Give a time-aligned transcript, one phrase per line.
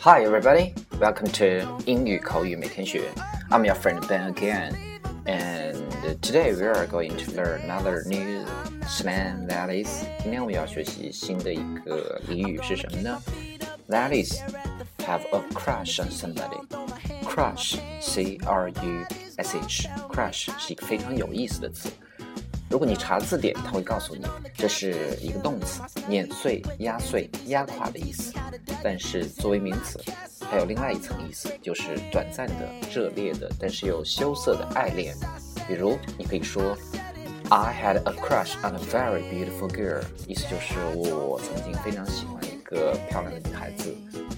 [0.00, 0.74] Hi, everybody.
[1.00, 3.10] Welcome to 英语口语每天学.
[3.50, 4.74] I'm your friend Ben again,
[5.24, 5.76] and
[6.20, 8.44] today we are going to learn another new
[8.86, 10.04] slang that is.
[10.22, 13.22] 今天我们要学习新的一个俚语是什么呢？
[13.88, 14.40] That is
[14.98, 16.60] have a crush on somebody.
[17.24, 19.88] Crush, C-R-U-S-H.
[20.08, 21.90] Crush 是一个非常有意思的词。
[22.69, 28.33] 如果你查字典，它会告诉你这是一个动词，碾碎、压碎、压垮的意思。
[28.83, 29.99] 但是作为名词，
[30.49, 35.15] 还有另外一层意思，就是短暂的、热烈的，但是又羞涩的爱恋。
[35.67, 36.77] 比如，你可以说
[37.49, 43.95] ，I had a crush on a very beautiful girl，意思就是我曾经非常喜欢一个漂亮的女孩子。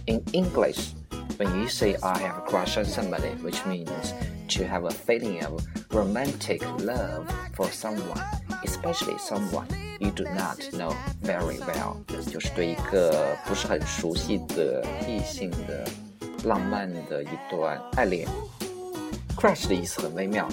[0.07, 0.93] In English。
[1.37, 3.89] When you say I have a crush on somebody, which means
[4.51, 8.21] to have a feeling of romantic love for someone,
[8.63, 9.67] especially someone
[9.99, 11.97] you do not know very well，
[12.29, 15.85] 就是对一个不是很熟悉的异性的
[16.43, 18.27] 浪漫的一段爱恋。
[19.37, 20.47] Crush 的意思很微妙，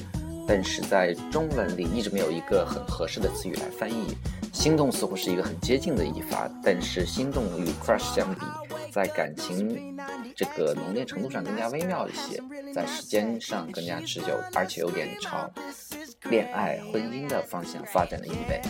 [0.46, 4.16] 但是在中文里一直没有一个很合适的词语来翻译。
[4.52, 8.40] 心动似乎是一个很接近的译法，但是心动与 crush 相比。
[8.98, 9.96] 在感情
[10.34, 12.42] 这个浓烈程度上更加微妙一些，
[12.74, 15.48] 在时间上更加持久，而且有点朝
[16.28, 18.60] 恋爱、婚姻的方向发展的意味。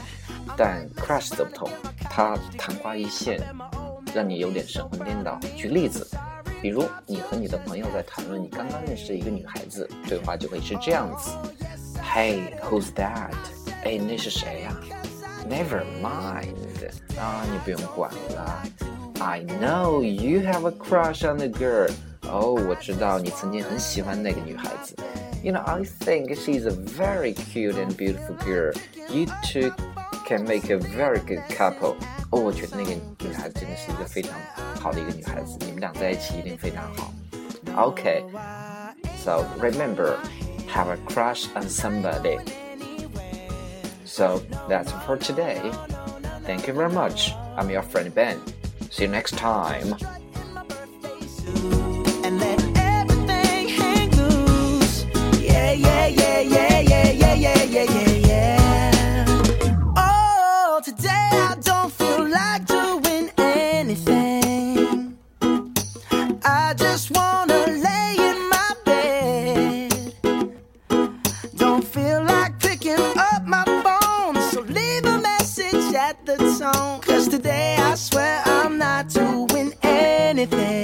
[0.55, 1.71] 但 crush 则不同，
[2.11, 3.41] 它昙花一现，
[4.15, 5.41] 让你有点神魂颠倒。
[5.56, 6.06] 举例子，
[6.61, 11.31] 比如你和你的朋友在谈论你刚刚认识的一个女孩子，对话就会是这样子
[12.03, 13.33] ：Hey, who's that？
[13.83, 14.77] 哎，那是谁呀
[15.49, 16.55] ？Never mind，
[17.19, 18.62] 啊，你不用管了。
[19.19, 21.92] I know you have a crush on the girl.
[22.23, 24.95] 哦，我知道你曾经很喜欢那个女孩子。
[25.44, 28.73] You know, I think she's a very cute and beautiful girl.
[29.09, 29.72] You two
[30.25, 31.96] can make a very good couple.
[32.31, 34.34] 哦，我觉得那个女孩子真的是一个非常
[34.79, 37.13] 好的一个女孩子，你们俩在一起一定非常好。
[37.75, 38.24] Okay,
[39.24, 40.16] so remember,
[40.72, 42.40] have a crush on somebody.
[44.06, 45.59] So that's for today.
[46.46, 47.34] Thank you very much.
[47.57, 48.38] I'm your friend Ben.
[48.91, 49.94] See you next time.
[77.03, 78.57] Cause today I swear I
[78.98, 80.78] not doing anything.